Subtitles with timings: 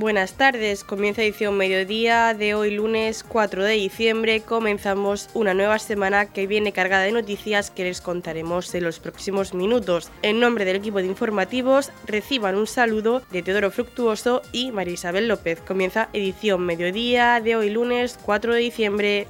[0.00, 4.40] Buenas tardes, comienza edición mediodía de hoy lunes 4 de diciembre.
[4.40, 9.52] Comenzamos una nueva semana que viene cargada de noticias que les contaremos en los próximos
[9.52, 10.10] minutos.
[10.22, 15.28] En nombre del equipo de informativos, reciban un saludo de Teodoro Fructuoso y María Isabel
[15.28, 15.60] López.
[15.60, 19.28] Comienza edición mediodía de hoy lunes 4 de diciembre.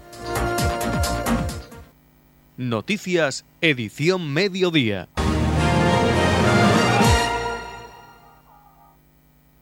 [2.57, 5.09] Noticias, edición mediodía.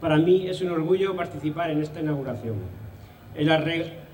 [0.00, 2.56] para mí es un orgullo participar en esta inauguración,
[3.36, 3.64] en la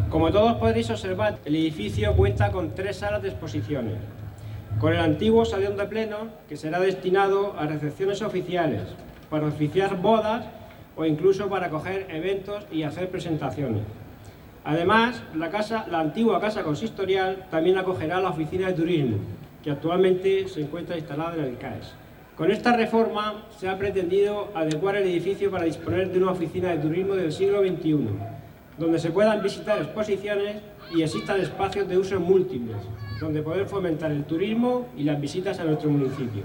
[0.10, 3.98] Como todos podréis observar, el edificio cuenta con tres salas de exposiciones,
[4.80, 8.82] con el antiguo salón de pleno, que será destinado a recepciones oficiales,
[9.30, 10.46] para oficiar bodas
[10.96, 13.84] o incluso para acoger eventos y hacer presentaciones.
[14.64, 19.18] Además, la, antigua casa consistorial también acogerá la oficina de turismo,
[19.64, 21.94] que actualmente se encuentra instalada en el CAES.
[22.36, 26.78] Con esta reforma se ha pretendido adecuar el edificio para disponer de una oficina de
[26.78, 28.08] turismo del siglo XXI,
[28.78, 30.62] donde se puedan visitar exposiciones
[30.94, 32.78] y existan espacios de uso múltiples,
[33.19, 36.44] donde poder fomentar el turismo y las visitas a nuestro municipio.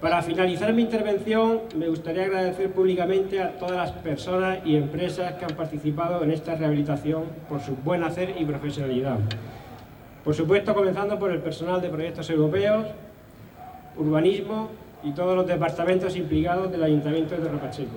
[0.00, 5.46] Para finalizar mi intervención, me gustaría agradecer públicamente a todas las personas y empresas que
[5.46, 9.16] han participado en esta rehabilitación por su buen hacer y profesionalidad.
[10.22, 12.88] Por supuesto, comenzando por el personal de proyectos europeos,
[13.96, 14.68] urbanismo
[15.02, 17.96] y todos los departamentos implicados del Ayuntamiento de Torre Pacheco.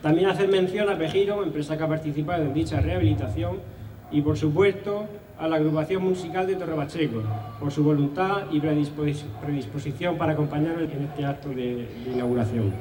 [0.00, 3.58] También hacer mención a Pejiro, empresa que ha participado en dicha rehabilitación,
[4.10, 5.06] y por supuesto
[5.42, 7.20] a la agrupación musical de Torre Pacheco
[7.58, 12.72] por su voluntad y predisposición para acompañarnos en este acto de inauguración.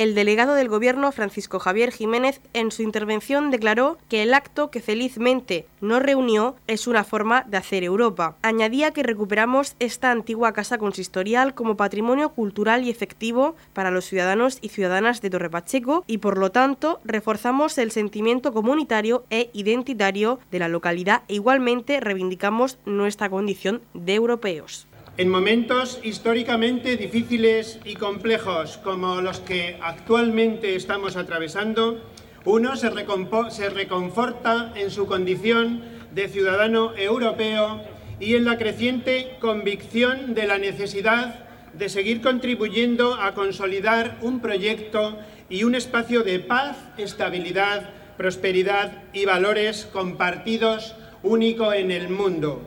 [0.00, 4.80] El delegado del Gobierno, Francisco Javier Jiménez, en su intervención declaró que el acto que
[4.80, 8.34] felizmente no reunió es una forma de hacer Europa.
[8.40, 14.56] Añadía que recuperamos esta antigua casa consistorial como patrimonio cultural y efectivo para los ciudadanos
[14.62, 20.40] y ciudadanas de Torre Pacheco y por lo tanto reforzamos el sentimiento comunitario e identitario
[20.50, 24.86] de la localidad e igualmente reivindicamos nuestra condición de europeos.
[25.16, 32.00] En momentos históricamente difíciles y complejos como los que actualmente estamos atravesando,
[32.44, 35.82] uno se, reconforta en su condición
[36.14, 37.82] de ciudadano europeo
[38.18, 45.18] y en la creciente convicción de la necesidad de seguir contribuyendo a consolidar un proyecto
[45.48, 52.62] y un espacio de paz, estabilidad, prosperidad y valores compartidos único en el mundo.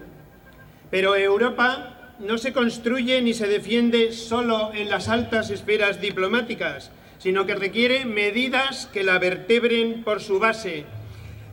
[0.92, 7.46] Pero Europa no se construye ni se defiende solo en las altas esferas diplomáticas, sino
[7.46, 10.86] que requiere medidas que la vertebren por su base,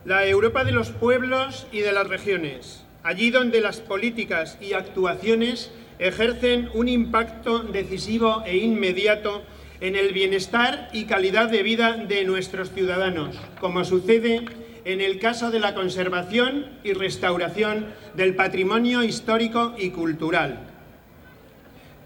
[0.05, 5.71] la Europa de los pueblos y de las regiones, allí donde las políticas y actuaciones
[5.99, 9.43] ejercen un impacto decisivo e inmediato
[9.79, 14.45] en el bienestar y calidad de vida de nuestros ciudadanos, como sucede
[14.85, 20.67] en el caso de la conservación y restauración del patrimonio histórico y cultural.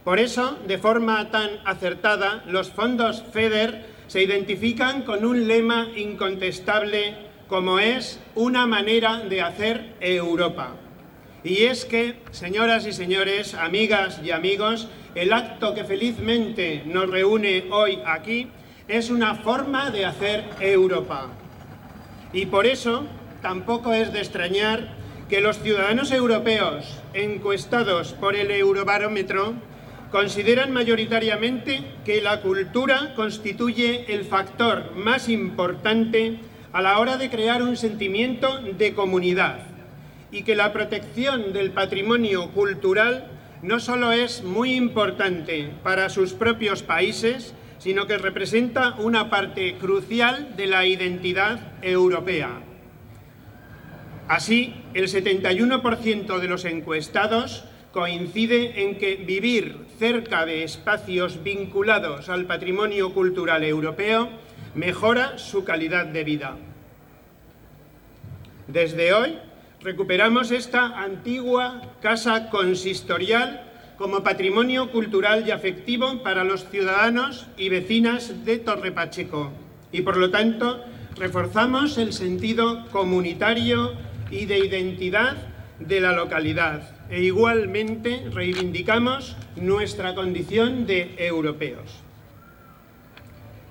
[0.04, 7.16] Por eso, de forma tan acertada, los fondos FEDER se identifican con un lema incontestable
[7.48, 10.75] como es una manera de hacer Europa.
[11.44, 17.66] Y es que, señoras y señores, amigas y amigos, el acto que felizmente nos reúne
[17.72, 18.48] hoy aquí
[18.88, 21.30] es una forma de hacer Europa.
[22.36, 23.06] Y por eso
[23.42, 24.90] tampoco es de extrañar
[25.30, 29.54] que los ciudadanos europeos encuestados por el Eurobarómetro
[30.12, 36.40] consideran mayoritariamente que la cultura constituye el factor más importante
[36.74, 39.60] a la hora de crear un sentimiento de comunidad
[40.30, 46.84] y que la protección del patrimonio cultural no solo es muy importante para sus propios
[46.84, 47.54] países,
[47.86, 52.64] sino que representa una parte crucial de la identidad europea.
[54.28, 62.46] Así, el 71% de los encuestados coincide en que vivir cerca de espacios vinculados al
[62.46, 64.30] patrimonio cultural europeo
[64.74, 66.58] mejora su calidad de vida.
[68.68, 69.38] Desde hoy
[69.82, 78.46] recuperamos esta antigua casa consistorial como patrimonio cultural y afectivo para los ciudadanos y vecinas
[78.46, 79.52] de Torre Pacheco
[79.92, 80.84] y por lo tanto
[81.16, 83.94] reforzamos el sentido comunitario
[84.30, 85.38] y de identidad
[85.80, 92.02] de la localidad e igualmente reivindicamos nuestra condición de europeos.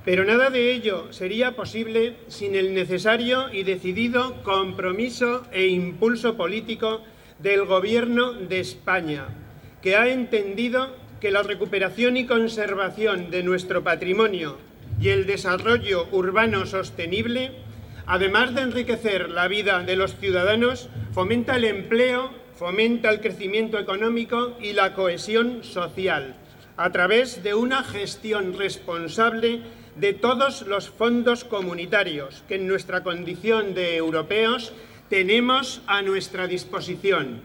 [0.05, 7.00] Pero nada de ello sería posible sin el necesario y decidido compromiso e impulso político
[7.38, 9.26] del Gobierno de España,
[9.84, 14.56] que ha entendido que la recuperación y conservación de nuestro patrimonio
[14.98, 17.52] y el desarrollo urbano sostenible,
[18.06, 24.56] además de enriquecer la vida de los ciudadanos, fomenta el empleo, fomenta el crecimiento económico
[24.58, 26.34] y la cohesión social,
[26.78, 29.60] a través de una gestión responsable
[29.96, 34.72] de todos los fondos comunitarios que en nuestra condición de europeos
[35.10, 37.42] tenemos a nuestra disposición.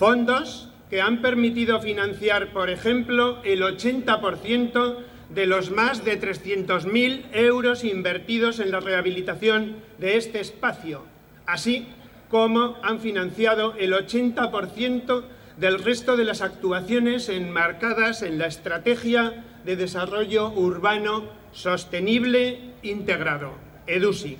[0.00, 4.96] Fondos que han permitido financiar, por ejemplo, el 80%
[5.30, 11.04] de los más de 300.000 euros invertidos en la rehabilitación de este espacio,
[11.46, 11.88] así
[12.30, 15.24] como han financiado el 80%
[15.56, 23.52] del resto de las actuaciones enmarcadas en la Estrategia de Desarrollo Urbano Sostenible Integrado,
[23.86, 24.36] EDUSI,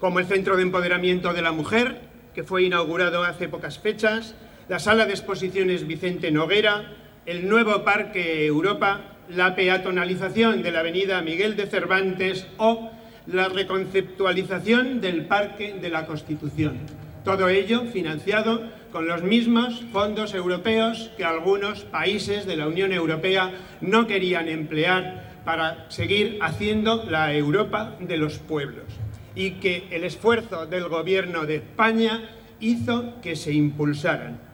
[0.00, 2.00] como el Centro de Empoderamiento de la Mujer,
[2.34, 4.36] que fue inaugurado hace pocas fechas,
[4.68, 6.92] la Sala de Exposiciones Vicente Noguera,
[7.24, 12.90] el nuevo Parque Europa, la peatonalización de la Avenida Miguel de Cervantes o
[13.26, 16.80] la reconceptualización del Parque de la Constitución.
[17.24, 18.62] Todo ello financiado
[18.92, 25.40] con los mismos fondos europeos que algunos países de la Unión Europea no querían emplear
[25.46, 28.84] para seguir haciendo la Europa de los pueblos
[29.34, 34.47] y que el esfuerzo del Gobierno de España hizo que se impulsaran.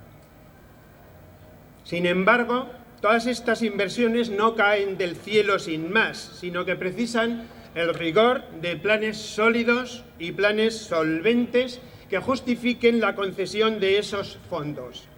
[1.84, 2.68] Sin embargo,
[3.00, 8.76] todas estas inversiones no caen del cielo sin más, sino que precisan el rigor de
[8.76, 15.08] planes sólidos y planes solventes que justifiquen la concesión de esos fondos.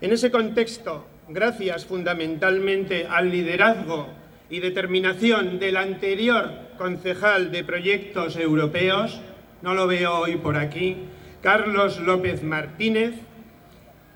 [0.00, 4.08] En ese contexto, gracias fundamentalmente al liderazgo
[4.48, 9.20] y determinación del anterior concejal de proyectos europeos,
[9.62, 10.96] no lo veo hoy por aquí,
[11.42, 13.14] Carlos López Martínez,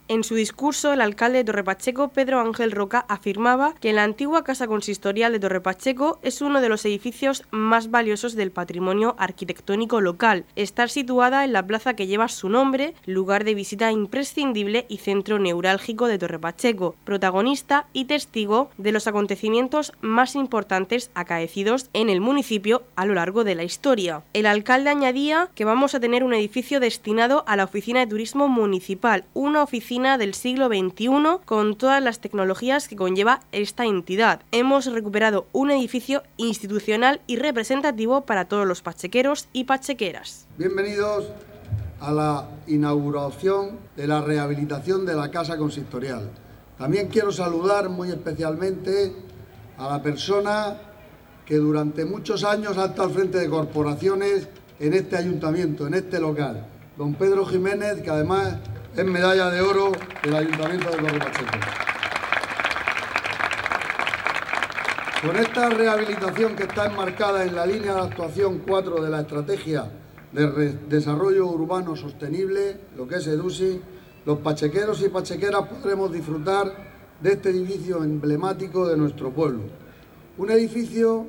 [0.09, 4.65] En su discurso, el alcalde de Torrepacheco, Pedro Ángel Roca, afirmaba que la antigua Casa
[4.65, 10.45] Consistorial de Torrepacheco es uno de los edificios más valiosos del patrimonio arquitectónico local.
[10.55, 15.39] Estar situada en la plaza que lleva su nombre, lugar de visita imprescindible y centro
[15.39, 22.83] neurálgico de Torrepacheco, protagonista y testigo de los acontecimientos más importantes acaecidos en el municipio
[22.95, 24.23] a lo largo de la historia.
[24.31, 28.47] El alcalde añadía que vamos a tener un edificio destinado a la Oficina de Turismo
[28.47, 34.41] Municipal, una oficina del siglo XXI con todas las tecnologías que conlleva esta entidad.
[34.51, 40.45] Hemos recuperado un edificio institucional y representativo para todos los pachequeros y pachequeras.
[40.55, 41.25] Bienvenidos
[41.99, 46.29] a la inauguración de la rehabilitación de la Casa Consistorial.
[46.77, 49.13] También quiero saludar muy especialmente
[49.79, 50.77] a la persona
[51.43, 54.47] que durante muchos años ha estado al frente de corporaciones
[54.79, 58.57] en este ayuntamiento, en este local, don Pedro Jiménez, que además
[58.97, 59.91] es medalla de oro
[60.23, 61.51] del Ayuntamiento de Torre Pacheco.
[65.21, 69.91] Con esta rehabilitación que está enmarcada en la línea de actuación 4 de la Estrategia
[70.31, 73.79] de Desarrollo Urbano Sostenible, lo que es EDUSI,
[74.25, 76.73] los pachequeros y pachequeras podremos disfrutar
[77.21, 79.61] de este edificio emblemático de nuestro pueblo.
[80.39, 81.27] Un edificio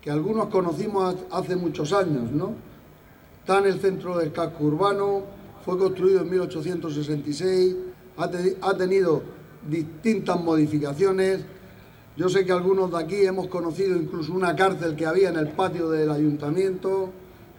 [0.00, 2.54] que algunos conocimos hace muchos años, ¿no?
[3.40, 5.37] Está en el centro del casco urbano,
[5.68, 7.76] fue construido en 1866,
[8.16, 9.22] ha, tenido
[9.68, 11.44] distintas modificaciones.
[12.16, 15.48] Yo sé que algunos de aquí hemos conocido incluso una cárcel que había en el
[15.48, 17.10] patio del ayuntamiento.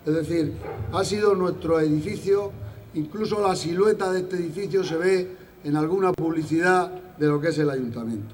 [0.08, 0.54] Es decir,
[0.92, 2.52] ha sido nuestro edificio,
[2.96, 7.60] incluso la silueta de este edificio se ve en alguna publicidad de lo que es
[7.60, 8.34] el ayuntamiento.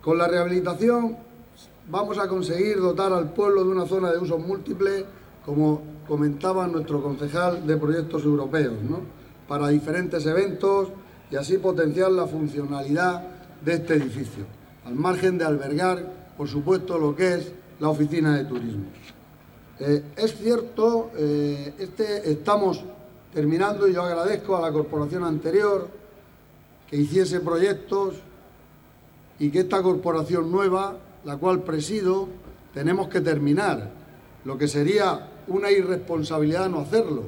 [0.00, 1.16] Con la rehabilitación
[1.90, 5.04] vamos a conseguir dotar al pueblo de una zona de usos múltiples
[5.44, 8.74] como comentaba nuestro concejal de proyectos europeos,
[9.48, 10.88] para diferentes eventos
[11.30, 13.22] y así potenciar la funcionalidad
[13.64, 14.44] de este edificio,
[14.84, 18.84] al margen de albergar, por supuesto, lo que es la oficina de turismo.
[19.80, 22.84] Eh, es cierto, eh, este, estamos
[23.32, 25.88] terminando y yo agradezco a la corporación anterior
[26.88, 28.16] que hiciese proyectos
[29.38, 32.28] y que esta corporación nueva, la cual presido,
[32.74, 33.90] tenemos que terminar
[34.44, 37.24] lo que sería una irresponsabilidad no hacerlo.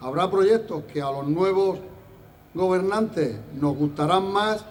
[0.00, 1.78] Habrá proyectos que a los nuevos
[2.54, 4.64] gobernantes nos gustarán más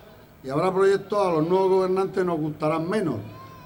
[0.44, 3.16] y habrá proyectos a los nuevos gobernantes nos gustarán menos,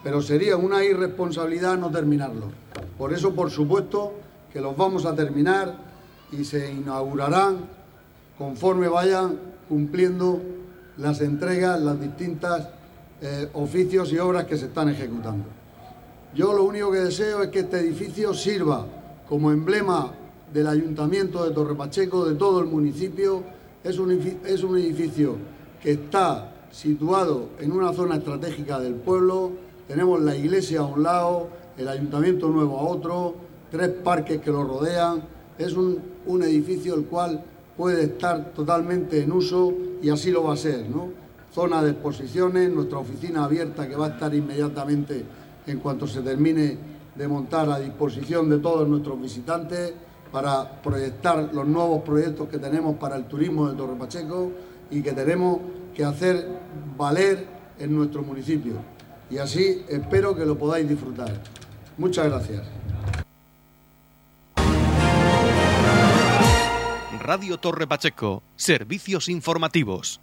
[0.03, 2.49] pero sería una irresponsabilidad no terminarlos.
[2.97, 4.13] Por eso, por supuesto,
[4.51, 5.75] que los vamos a terminar
[6.31, 7.57] y se inaugurarán
[8.37, 10.41] conforme vayan cumpliendo
[10.97, 12.69] las entregas, las distintas
[13.21, 15.45] eh, oficios y obras que se están ejecutando.
[16.33, 18.85] Yo lo único que deseo es que este edificio sirva
[19.29, 20.11] como emblema
[20.51, 23.43] del Ayuntamiento de Torrepacheco, de todo el municipio.
[23.83, 25.35] Es un, es un edificio
[25.79, 29.51] que está situado en una zona estratégica del pueblo.
[29.87, 33.35] Tenemos la iglesia a un lado, el Ayuntamiento Nuevo a otro,
[33.69, 35.21] tres parques que lo rodean.
[35.59, 37.43] Es un, un edificio el cual
[37.77, 39.71] puede estar totalmente en uso
[40.01, 40.89] y así lo va a ser.
[40.89, 41.09] ¿no?
[41.53, 45.23] Zona de exposiciones, nuestra oficina abierta que va a estar inmediatamente
[45.67, 49.93] en cuanto se termine de montar a disposición de todos nuestros visitantes
[50.31, 54.51] para proyectar los nuevos proyectos que tenemos para el turismo de Torre Pacheco
[54.91, 55.59] y que tenemos
[55.93, 56.47] que hacer
[56.97, 57.47] valer
[57.79, 58.73] en nuestro municipio.
[59.29, 61.31] Y así espero que lo podáis disfrutar.
[61.97, 62.63] Muchas gracias.
[67.19, 70.19] Radio Torre Pacheco, servicios informativos.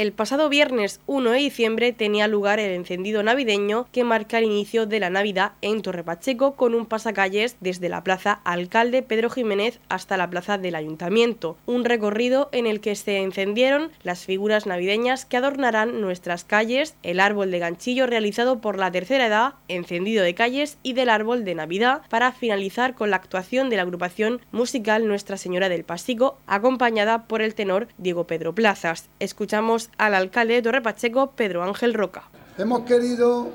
[0.00, 4.86] El pasado viernes 1 de diciembre tenía lugar el encendido navideño que marca el inicio
[4.86, 9.78] de la Navidad en Torre Pacheco con un pasacalles desde la Plaza Alcalde Pedro Jiménez
[9.90, 15.26] hasta la Plaza del Ayuntamiento, un recorrido en el que se encendieron las figuras navideñas
[15.26, 20.34] que adornarán nuestras calles, el árbol de ganchillo realizado por la tercera edad, encendido de
[20.34, 25.06] calles y del árbol de Navidad para finalizar con la actuación de la agrupación musical
[25.06, 29.10] Nuestra Señora del Pasico acompañada por el tenor Diego Pedro Plazas.
[29.18, 32.24] Escuchamos al alcalde de Torre Pacheco, Pedro Ángel Roca.
[32.58, 33.48] Hemos querido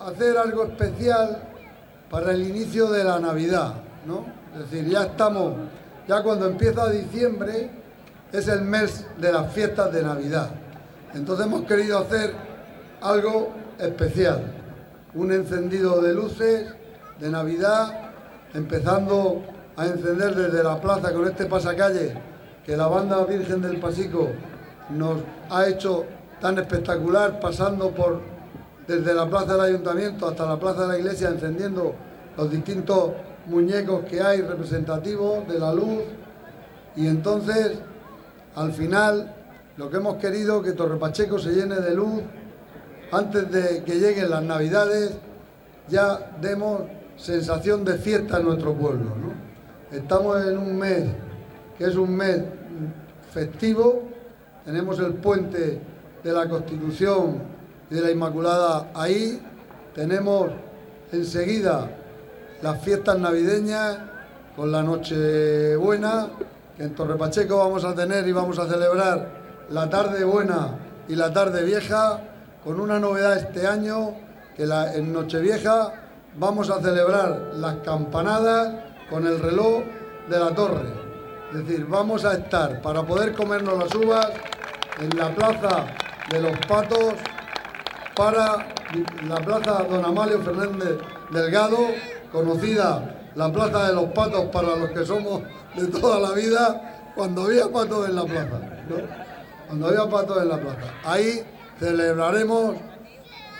[0.00, 1.42] hacer algo especial
[2.10, 3.74] para el inicio de la Navidad,
[4.06, 4.24] ¿no?
[4.54, 5.54] Es decir, ya estamos
[6.06, 7.70] Ya cuando empieza diciembre
[8.32, 10.48] es el mes de las fiestas de Navidad.
[11.14, 12.32] Entonces hemos querido hacer
[13.02, 14.42] algo especial,
[15.14, 16.66] un encendido de luces
[17.20, 18.10] de Navidad,
[18.54, 19.42] empezando
[19.76, 22.14] a encender desde la plaza con este pasacalle
[22.64, 24.30] que la banda Virgen del Pasico
[24.90, 26.04] nos ha hecho
[26.40, 28.20] tan espectacular, pasando por
[28.86, 31.94] desde la plaza del ayuntamiento hasta la plaza de la iglesia, encendiendo
[32.36, 33.10] los distintos
[33.46, 36.04] muñecos que hay representativos de la luz.
[36.96, 37.72] Y entonces,
[38.54, 39.34] al final,
[39.76, 42.22] lo que hemos querido que Torre Pacheco se llene de luz
[43.12, 45.12] antes de que lleguen las navidades,
[45.88, 46.82] ya demos
[47.16, 49.12] sensación de fiesta en nuestro pueblo.
[49.92, 51.04] Estamos en un mes
[51.76, 52.42] que es un mes
[53.32, 54.07] festivo,
[54.68, 55.80] tenemos el puente
[56.22, 57.40] de la Constitución
[57.90, 59.42] y de la Inmaculada ahí,
[59.94, 60.50] tenemos
[61.10, 61.88] enseguida
[62.60, 63.96] las fiestas navideñas
[64.54, 66.28] con la Nochebuena,
[66.76, 69.30] que en Torre Pacheco vamos a tener y vamos a celebrar
[69.70, 70.76] la tarde buena
[71.08, 72.20] y la tarde vieja,
[72.62, 74.16] con una novedad este año,
[74.54, 75.94] que en Nochevieja
[76.38, 79.84] vamos a celebrar las campanadas con el reloj
[80.28, 80.92] de la torre.
[81.54, 84.28] Es decir, vamos a estar para poder comernos las uvas
[85.00, 85.86] en la plaza
[86.30, 87.14] de los patos
[88.16, 88.66] para
[89.28, 90.98] la plaza Don Amalio Fernández
[91.30, 91.78] Delgado,
[92.32, 95.42] conocida la plaza de los patos para los que somos
[95.76, 98.60] de toda la vida, cuando había patos en la plaza.
[99.66, 100.92] Cuando había patos en la plaza.
[101.04, 101.44] Ahí
[101.78, 102.76] celebraremos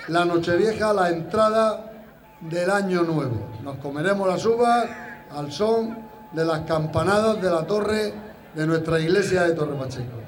[0.08, 1.92] la Nochevieja, la entrada
[2.40, 3.50] del Año Nuevo.
[3.62, 4.86] Nos comeremos las uvas
[5.30, 5.98] al son
[6.32, 8.14] de las campanadas de la torre
[8.54, 10.27] de nuestra iglesia de Torre Pacheco.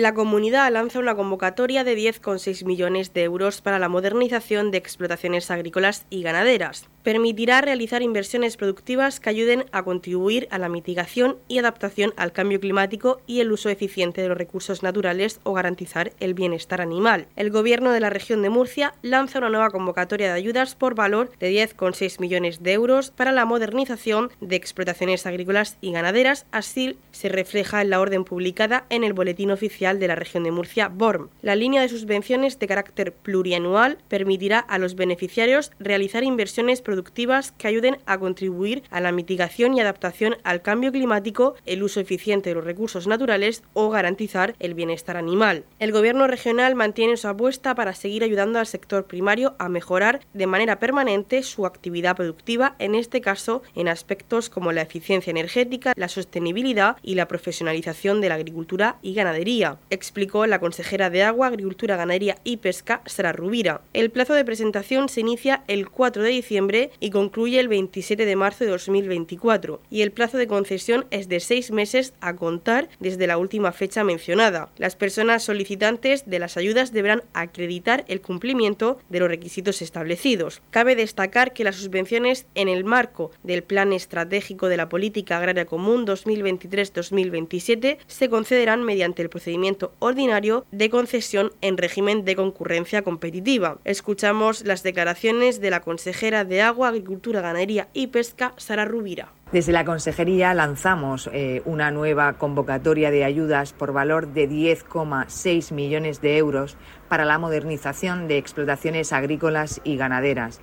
[0.00, 5.50] La comunidad lanza una convocatoria de 10,6 millones de euros para la modernización de explotaciones
[5.50, 11.58] agrícolas y ganaderas permitirá realizar inversiones productivas que ayuden a contribuir a la mitigación y
[11.58, 16.34] adaptación al cambio climático y el uso eficiente de los recursos naturales o garantizar el
[16.34, 17.26] bienestar animal.
[17.36, 21.30] El Gobierno de la región de Murcia lanza una nueva convocatoria de ayudas por valor
[21.38, 27.28] de 10,6 millones de euros para la modernización de explotaciones agrícolas y ganaderas, así se
[27.28, 31.28] refleja en la orden publicada en el Boletín Oficial de la región de Murcia, BORM.
[31.42, 37.68] La línea de subvenciones de carácter plurianual permitirá a los beneficiarios realizar inversiones productivas que
[37.68, 42.54] ayuden a contribuir a la mitigación y adaptación al cambio climático, el uso eficiente de
[42.54, 45.64] los recursos naturales o garantizar el bienestar animal.
[45.78, 50.46] El Gobierno regional mantiene su apuesta para seguir ayudando al sector primario a mejorar de
[50.46, 56.08] manera permanente su actividad productiva, en este caso en aspectos como la eficiencia energética, la
[56.08, 61.96] sostenibilidad y la profesionalización de la agricultura y ganadería, explicó la consejera de Agua, Agricultura,
[61.96, 63.82] Ganadería y Pesca, Sara Rubira.
[63.92, 68.36] El plazo de presentación se inicia el 4 de diciembre y concluye el 27 de
[68.36, 73.26] marzo de 2024 y el plazo de concesión es de seis meses a contar desde
[73.26, 74.70] la última fecha mencionada.
[74.76, 80.62] Las personas solicitantes de las ayudas deberán acreditar el cumplimiento de los requisitos establecidos.
[80.70, 85.66] Cabe destacar que las subvenciones en el marco del Plan Estratégico de la Política Agraria
[85.66, 93.78] Común 2023-2027 se concederán mediante el procedimiento ordinario de concesión en régimen de concurrencia competitiva.
[93.84, 99.32] Escuchamos las declaraciones de la consejera de Agua, Agricultura, Ganadería y Pesca, Sara Rubira.
[99.52, 106.20] Desde la Consejería lanzamos eh, una nueva convocatoria de ayudas por valor de 10,6 millones
[106.20, 106.76] de euros
[107.08, 110.60] para la modernización de explotaciones agrícolas y ganaderas.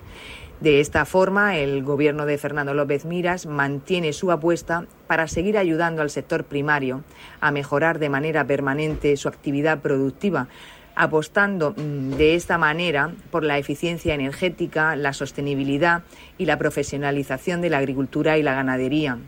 [0.60, 6.02] De esta forma, el Gobierno de Fernando López Miras mantiene su apuesta para seguir ayudando
[6.02, 7.04] al sector primario
[7.40, 10.48] a mejorar de manera permanente su actividad productiva,
[10.96, 16.02] apostando mm, de esta manera por la eficiencia energética, la sostenibilidad
[16.38, 19.18] y la profesionalización de la agricultura y la ganadería.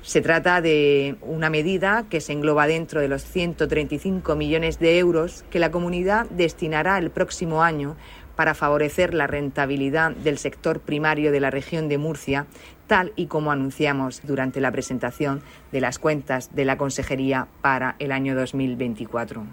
[0.00, 5.44] Se trata de una medida que se engloba dentro de los 135 millones de euros
[5.48, 7.94] que la comunidad destinará el próximo año
[8.36, 12.46] para favorecer la rentabilidad del sector primario de la región de Murcia,
[12.86, 18.12] tal y como anunciamos durante la presentación de las cuentas de la Consejería para el
[18.12, 19.44] año 2024.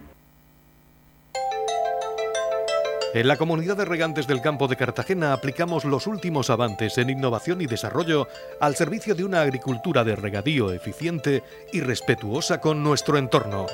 [3.12, 7.60] En la comunidad de regantes del campo de Cartagena aplicamos los últimos avances en innovación
[7.60, 8.28] y desarrollo
[8.60, 11.42] al servicio de una agricultura de regadío eficiente
[11.74, 13.66] y respetuosa con nuestro entorno.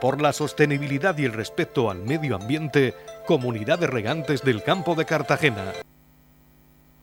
[0.00, 2.94] Por la sostenibilidad y el respeto al medio ambiente,
[3.26, 5.72] Comunidad de Regantes del Campo de Cartagena.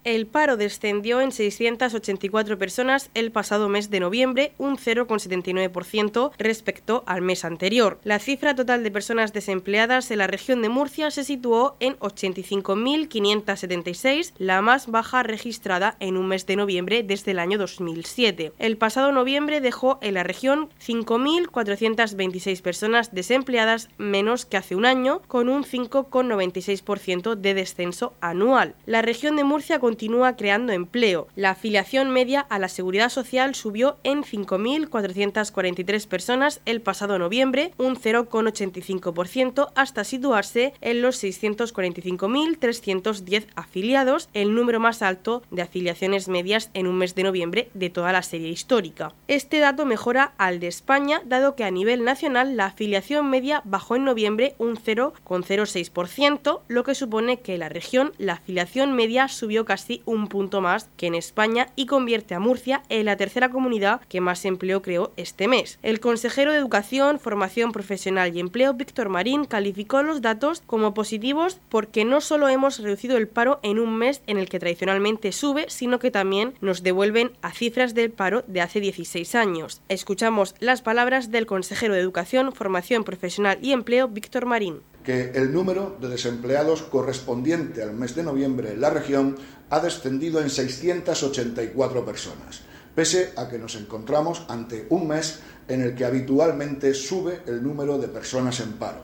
[0.05, 7.21] El paro descendió en 684 personas el pasado mes de noviembre, un 0,79% respecto al
[7.21, 7.99] mes anterior.
[8.03, 14.31] La cifra total de personas desempleadas en la región de Murcia se situó en 85.576,
[14.37, 18.53] la más baja registrada en un mes de noviembre desde el año 2007.
[18.57, 25.21] El pasado noviembre dejó en la región 5.426 personas desempleadas menos que hace un año,
[25.27, 28.75] con un 5,96% de descenso anual.
[28.85, 31.27] La región de Murcia continúa creando empleo.
[31.35, 37.95] La afiliación media a la seguridad social subió en 5.443 personas el pasado noviembre, un
[37.95, 46.85] 0,85%, hasta situarse en los 645.310 afiliados, el número más alto de afiliaciones medias en
[46.85, 49.15] un mes de noviembre de toda la serie histórica.
[49.27, 53.95] Este dato mejora al de España, dado que a nivel nacional la afiliación media bajó
[53.95, 59.78] en noviembre un 0,06%, lo que supone que la región la afiliación media subió casi
[60.05, 64.21] un punto más que en España y convierte a Murcia en la tercera comunidad que
[64.21, 65.79] más empleo creó este mes.
[65.83, 71.59] El consejero de Educación, Formación Profesional y Empleo, Víctor Marín, calificó los datos como positivos
[71.69, 75.65] porque no solo hemos reducido el paro en un mes en el que tradicionalmente sube,
[75.69, 79.81] sino que también nos devuelven a cifras del paro de hace 16 años.
[79.89, 85.51] Escuchamos las palabras del consejero de Educación, Formación Profesional y Empleo, Víctor Marín que el
[85.51, 89.37] número de desempleados correspondiente al mes de noviembre en la región
[89.71, 92.61] ha descendido en 684 personas,
[92.93, 97.97] pese a que nos encontramos ante un mes en el que habitualmente sube el número
[97.97, 99.01] de personas en paro.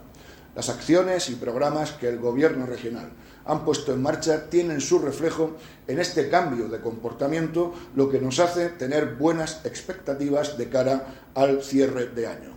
[0.55, 3.09] Las acciones y programas que el Gobierno regional
[3.43, 8.37] han puesto en marcha tienen su reflejo en este cambio de comportamiento, lo que nos
[8.37, 12.51] hace tener buenas expectativas de cara al cierre de año.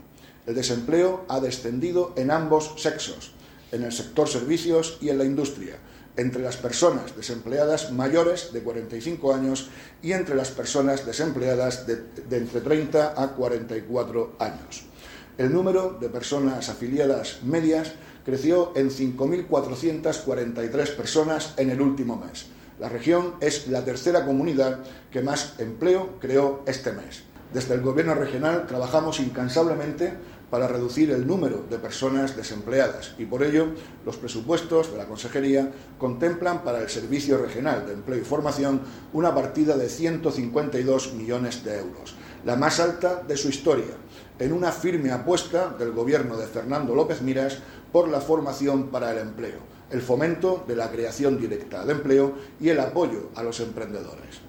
[0.45, 3.33] El desempleo ha descendido en ambos sexos,
[3.73, 5.77] en el sector servicios y en la industria,
[6.17, 9.71] entre las personas desempleadas mayores de 45 años
[10.03, 14.85] y entre las personas desempleadas de, entre 30 a 44 años.
[15.39, 17.93] El número de personas afiliadas medias
[18.25, 22.47] creció en 5.443 personas en el último mes.
[22.81, 27.23] La región es la tercera comunidad que más empleo creó este mes.
[27.53, 30.13] Desde el Gobierno regional trabajamos incansablemente
[30.51, 33.69] para reducir el número de personas desempleadas y por ello
[34.05, 38.81] los presupuestos de la Consejería contemplan para el Servicio Regional de Empleo y Formación
[39.13, 43.95] una partida de 152 millones de euros, la más alta de su historia,
[44.39, 47.59] en una firme apuesta del Gobierno de Fernando López Miras
[47.93, 49.59] por la formación para el empleo,
[49.91, 54.48] el fomento de la creación directa de empleo y el apoyo a los emprendedores.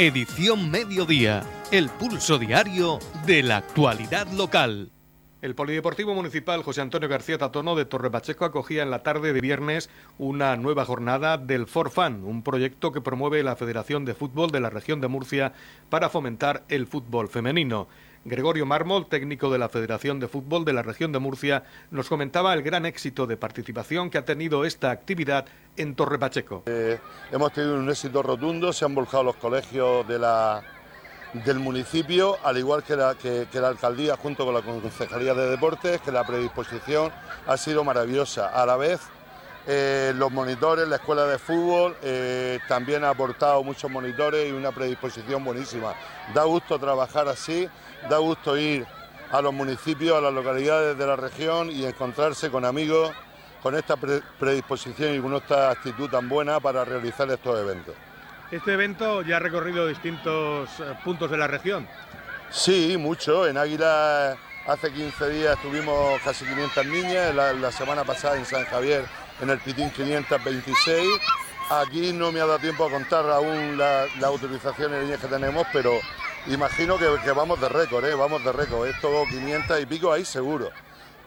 [0.00, 4.90] Edición Mediodía, el pulso diario de la actualidad local.
[5.42, 9.42] El Polideportivo Municipal José Antonio García Tatono de Torre Pacheco acogía en la tarde de
[9.42, 14.60] viernes una nueva jornada del Forfan, un proyecto que promueve la Federación de Fútbol de
[14.60, 15.52] la región de Murcia
[15.90, 17.86] para fomentar el fútbol femenino.
[18.24, 22.52] Gregorio Mármol, técnico de la Federación de Fútbol de la región de Murcia, nos comentaba
[22.52, 25.46] el gran éxito de participación que ha tenido esta actividad
[25.78, 26.64] en Torre Pacheco.
[26.66, 26.98] Eh,
[27.32, 32.94] hemos tenido un éxito rotundo, se han volcado los colegios del municipio, al igual que
[32.94, 37.10] la, que, la alcaldía junto con la Concejalía de Deportes, que la predisposición
[37.46, 38.48] ha sido maravillosa.
[38.48, 39.00] A la vez,
[39.66, 44.72] eh, los monitores, la escuela de fútbol eh, también ha aportado muchos monitores y una
[44.72, 45.94] predisposición buenísima.
[46.34, 47.68] Da gusto trabajar así,
[48.08, 48.86] da gusto ir
[49.30, 53.12] a los municipios, a las localidades de la región y encontrarse con amigos
[53.62, 57.94] con esta predisposición y con esta actitud tan buena para realizar estos eventos.
[58.50, 61.86] Este evento ya ha recorrido distintos eh, puntos de la región.
[62.50, 63.46] Sí, mucho.
[63.46, 69.04] En Águila hace 15 días tuvimos casi 500 niñas, la semana pasada en San Javier
[69.40, 71.08] en el Pitín 526.
[71.70, 75.92] Aquí no me ha dado tiempo a contar aún las la utilizaciones que tenemos, pero
[76.48, 78.14] imagino que, vamos de récord, ¿eh?
[78.14, 78.88] vamos de récord.
[78.88, 80.70] Esto 500 y pico ahí seguro.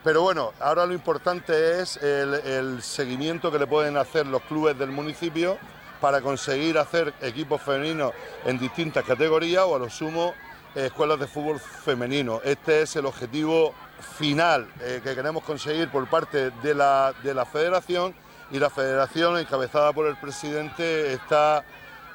[0.02, 4.90] Pero bueno, ahora lo importante es el, seguimiento que le pueden hacer los clubes del
[4.90, 5.56] municipio
[6.00, 8.12] para conseguir hacer equipos femeninos
[8.44, 10.34] en distintas categorías o a lo sumo
[10.74, 12.40] escuelas de fútbol femenino.
[12.44, 13.74] Este es el objetivo
[14.18, 18.14] final eh, que queremos conseguir por parte de la, de la federación
[18.50, 21.64] y la federación encabezada por el presidente está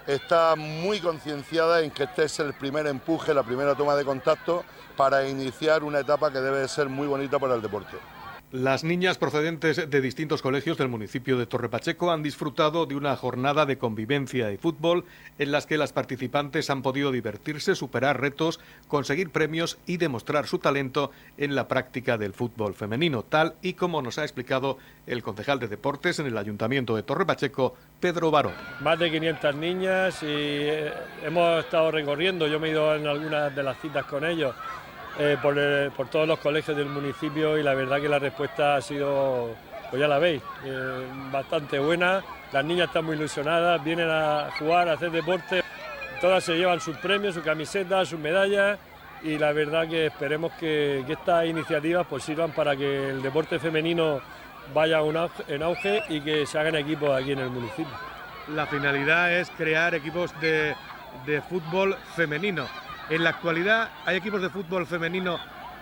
[0.08, 4.64] está muy concienciada en que este es el primer empuje, la primera toma de contacto
[4.98, 7.96] para iniciar una etapa que debe ser muy bonita para el deporte.
[8.52, 13.68] Las niñas procedentes de distintos colegios del municipio de Torrepacheco han disfrutado de una jornada
[13.68, 15.06] de convivencia y fútbol
[15.38, 20.58] en las que las participantes han podido divertirse, superar retos, conseguir premios y demostrar su
[20.58, 25.60] talento en la práctica del fútbol femenino, tal y como nos ha explicado el concejal
[25.60, 28.54] de deportes en el Ayuntamiento de Torrepacheco, Pedro Barón.
[28.82, 30.92] Más de 500 niñas y eh,
[31.24, 34.56] hemos estado recorriendo, yo me he ido en algunas de las citas con ellos
[35.22, 39.54] eh, por, todos los colegios del municipio y la verdad que la respuesta ha sido,
[39.90, 42.24] pues ya la veis, eh, bastante buena.
[42.54, 45.62] Las niñas están muy ilusionadas, vienen a jugar, a hacer deporte,
[46.22, 48.80] todas se llevan sus premios, sus camisetas, sus medallas
[49.22, 54.22] y la verdad que esperemos que, estas iniciativas pues sirvan para que el deporte femenino
[54.74, 55.02] vaya
[55.50, 57.94] en auge y que se hagan equipos aquí en el municipio.
[58.56, 60.76] La finalidad es crear equipos de,
[61.26, 62.68] de fútbol femenino.
[63.10, 65.40] En la actualidad hay equipos de fútbol femenino,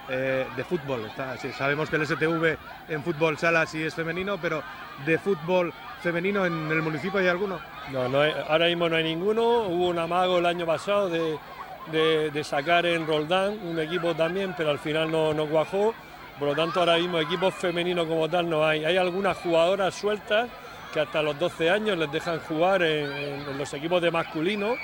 [0.10, 1.12] eh, de fútbol,
[1.58, 4.64] sabemos que el STV en fútbol sala sí es femenino, pero
[5.06, 7.60] de fútbol femenino en el municipio hay alguno.
[7.92, 9.42] No, ahora mismo no hay ninguno.
[9.64, 14.80] Hubo un amago el año pasado de, sacar en Roldán un equipo también, pero al
[14.80, 15.94] final no, no cuajó.
[16.40, 18.86] Por lo tanto, ahora mismo equipos femeninos como tal no hay.
[18.86, 20.50] Hay algunas jugadoras sueltas
[20.94, 24.76] que hasta los 12 años les dejan jugar en los equipos de masculino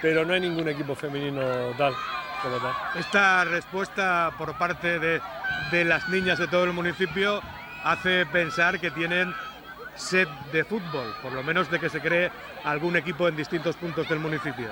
[0.00, 1.42] pero no hay ningún equipo femenino
[1.76, 1.94] tal
[2.42, 2.74] como tal.
[2.96, 5.20] Esta respuesta por parte de,
[5.70, 7.40] de las niñas de todo el municipio
[7.84, 9.34] hace pensar que tienen
[9.94, 12.30] sed de fútbol, por lo menos de que se cree
[12.64, 14.68] algún equipo en distintos puntos del municipio.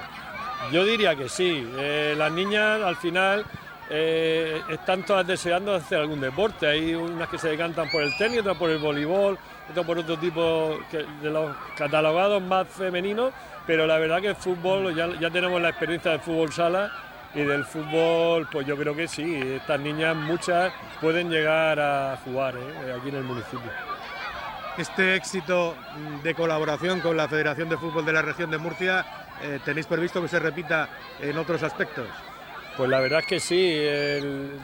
[0.72, 1.68] Yo diría que sí.
[1.78, 3.44] Eh, las niñas al final
[3.90, 6.66] eh, están todas deseando hacer algún deporte.
[6.66, 9.38] Hay unas que se decantan por el tenis, otras por el voleibol,
[9.70, 13.32] otras por otro tipo de los catalogados más femeninos
[13.68, 16.90] pero la verdad que el fútbol, ya, tenemos la experiencia del fútbol sala
[17.34, 22.54] y del fútbol, pues yo creo que sí, estas niñas muchas pueden llegar a jugar
[22.56, 22.96] ¿eh?
[22.98, 23.70] aquí en el municipio.
[24.78, 25.76] Este éxito
[26.22, 29.04] de colaboración con la Federación de Fútbol de la región de Murcia,
[29.42, 30.88] eh, ¿tenéis previsto que se repita
[31.20, 32.06] en otros aspectos?
[32.78, 33.76] Pues la verdad es que sí,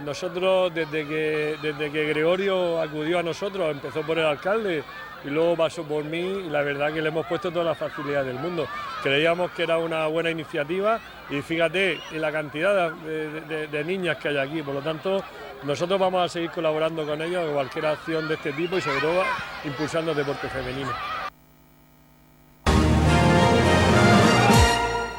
[0.05, 4.85] nosotros desde que, desde que Gregorio acudió a nosotros, empezó por el alcalde,
[5.25, 8.25] y luego pasó por mí y la verdad que le hemos puesto toda la facilidad
[8.25, 8.69] del mundo.
[9.03, 11.01] Creíamos que era una buena iniciativa
[11.31, 15.25] y fíjate en la cantidad de, niñas que hay aquí, por lo tanto
[15.65, 19.01] nosotros vamos a seguir colaborando con ellos en cualquier acción de este tipo y sobre
[19.01, 19.25] todo
[19.65, 20.93] impulsando el deporte femenino.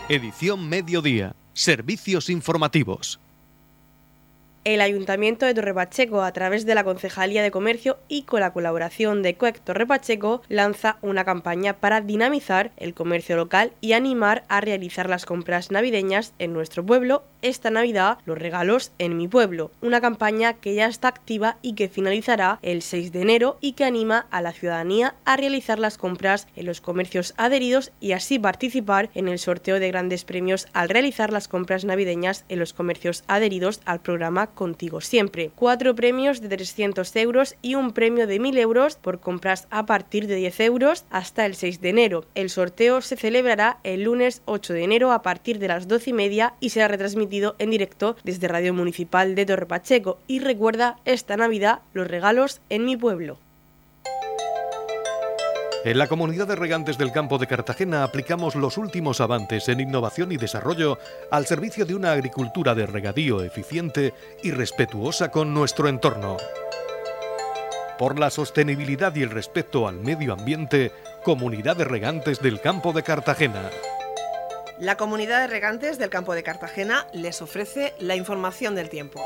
[0.07, 1.33] Edición Mediodía.
[1.55, 3.17] Servicios informativos.
[4.65, 9.23] El Ayuntamiento de Torrepacheco, a través de la Concejalía de Comercio y con la colaboración
[9.23, 15.07] de CUEC Torrepacheco, lanza una campaña para dinamizar el comercio local y animar a realizar
[15.07, 19.71] las compras navideñas en nuestro pueblo esta Navidad, los regalos en mi pueblo.
[19.81, 23.85] Una campaña que ya está activa y que finalizará el 6 de enero y que
[23.85, 29.09] anima a la ciudadanía a realizar las compras en los comercios adheridos y así participar
[29.13, 33.79] en el sorteo de grandes premios al realizar las compras navideñas en los comercios adheridos
[33.85, 35.51] al programa contigo siempre.
[35.55, 40.25] Cuatro premios de 300 euros y un premio de 1.000 euros por compras a partir
[40.25, 42.25] de 10 euros hasta el 6 de enero.
[42.33, 46.13] El sorteo se celebrará el lunes 8 de enero a partir de las 12 y
[46.13, 50.19] media y será retransmitido en directo desde Radio Municipal de Torre Pacheco.
[50.27, 53.37] Y recuerda esta Navidad los regalos en mi pueblo.
[55.83, 60.31] En la comunidad de regantes del campo de Cartagena aplicamos los últimos avances en innovación
[60.31, 60.97] y desarrollo
[61.29, 66.37] al servicio de una agricultura de regadío eficiente y respetuosa con nuestro entorno.
[67.99, 70.91] Por la sostenibilidad y el respeto al medio ambiente,
[71.23, 73.69] Comunidad de Regantes del Campo de Cartagena.
[74.79, 79.23] La Comunidad de Regantes del Campo de Cartagena les ofrece la información del tiempo.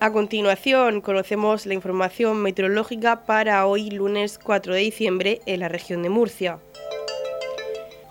[0.00, 6.02] A continuación, conocemos la información meteorológica para hoy lunes 4 de diciembre en la región
[6.02, 6.58] de Murcia.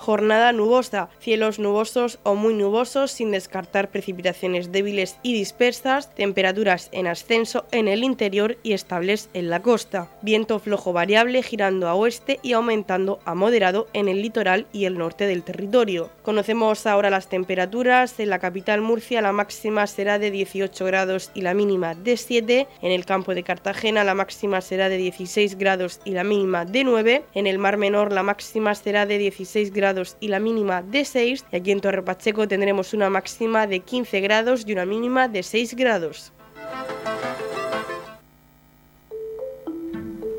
[0.05, 7.07] Jornada nubosa, cielos nubosos o muy nubosos sin descartar precipitaciones débiles y dispersas, temperaturas en
[7.07, 10.11] ascenso en el interior y estables en la costa.
[10.21, 14.99] Viento flojo variable girando a oeste y aumentando a moderado en el litoral y el
[14.99, 16.11] norte del territorio.
[16.21, 18.19] Conocemos ahora las temperaturas.
[18.19, 22.67] En la capital Murcia la máxima será de 18 grados y la mínima de 7.
[22.83, 26.83] En el campo de Cartagena la máxima será de 16 grados y la mínima de
[26.83, 27.23] 9.
[27.33, 31.45] En el Mar Menor la máxima será de 16 grados y la mínima de 6.
[31.51, 35.43] Y aquí en Torre Pacheco tendremos una máxima de 15 grados y una mínima de
[35.43, 36.33] 6 grados.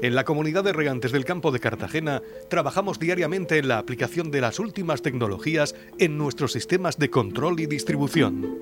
[0.03, 4.43] En la comunidad de regantes del campo de Cartagena trabajamos diariamente en la aplicación de
[4.43, 8.59] las últimas tecnologías en nuestros sistemas de control y distribución.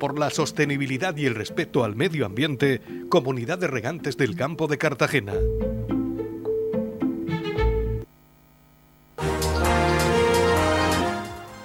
[0.00, 4.78] Por la sostenibilidad y el respeto al medio ambiente, Comunidad de Regantes del Campo de
[4.78, 5.34] Cartagena.